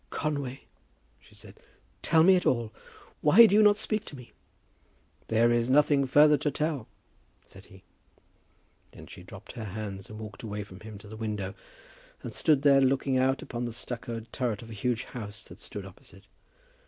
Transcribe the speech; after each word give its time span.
"Conway," 0.09 0.63
she 1.19 1.35
said, 1.35 1.59
"tell 2.01 2.21
it 2.21 2.23
me 2.23 2.39
all. 2.39 2.73
Why 3.21 3.45
do 3.45 3.53
you 3.53 3.61
not 3.61 3.77
speak 3.77 4.03
to 4.05 4.15
me?" 4.15 4.31
"There 5.27 5.51
is 5.51 5.69
nothing 5.69 6.07
further 6.07 6.37
to 6.39 6.49
tell," 6.49 6.87
said 7.45 7.65
he. 7.65 7.83
Then 8.93 9.05
she 9.05 9.21
dropped 9.21 9.51
his 9.51 9.65
hands 9.67 10.09
and 10.09 10.17
walked 10.17 10.41
away 10.41 10.63
from 10.63 10.79
him 10.79 10.97
to 10.97 11.07
the 11.07 11.15
window, 11.17 11.53
and 12.23 12.33
stood 12.33 12.63
there 12.63 12.81
looking 12.81 13.19
out 13.19 13.43
upon 13.43 13.65
the 13.65 13.73
stuccoed 13.73 14.33
turret 14.33 14.63
of 14.63 14.71
a 14.71 14.73
huge 14.73 15.03
house 15.03 15.43
that 15.43 15.59
stood 15.59 15.85
opposite. 15.85 16.25